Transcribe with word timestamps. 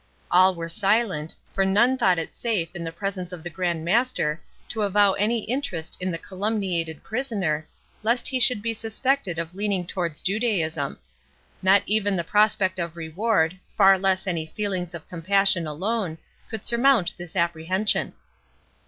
All 0.31 0.55
were 0.55 0.67
silent; 0.67 1.35
for 1.53 1.63
none 1.63 1.95
thought 1.95 2.17
it 2.17 2.33
safe, 2.33 2.69
in 2.73 2.83
the 2.83 2.91
presence 2.91 3.31
of 3.31 3.43
the 3.43 3.51
Grand 3.51 3.85
Master, 3.85 4.41
to 4.69 4.81
avow 4.81 5.13
any 5.13 5.43
interest 5.43 5.95
in 6.01 6.09
the 6.11 6.17
calumniated 6.17 7.03
prisoner, 7.03 7.67
lest 8.01 8.27
he 8.27 8.39
should 8.39 8.63
be 8.63 8.73
suspected 8.73 9.37
of 9.37 9.53
leaning 9.53 9.85
towards 9.85 10.23
Judaism. 10.23 10.97
Not 11.61 11.83
even 11.85 12.15
the 12.15 12.23
prospect 12.23 12.79
of 12.79 12.95
reward, 12.97 13.59
far 13.77 13.95
less 13.99 14.25
any 14.25 14.47
feelings 14.47 14.95
of 14.95 15.07
compassion 15.07 15.67
alone, 15.67 16.17
could 16.49 16.65
surmount 16.65 17.15
this 17.15 17.35
apprehension. 17.35 18.13